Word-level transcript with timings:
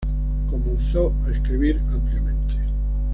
Comenzó 0.49 1.13
a 1.27 1.29
escribir 1.29 1.77
ampliamente. 1.93 2.55